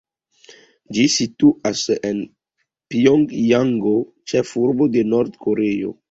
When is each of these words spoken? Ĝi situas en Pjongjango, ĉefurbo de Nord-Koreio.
Ĝi 0.97 1.03
situas 1.15 1.83
en 2.09 2.21
Pjongjango, 2.93 3.93
ĉefurbo 4.33 4.89
de 4.97 5.05
Nord-Koreio. 5.11 5.93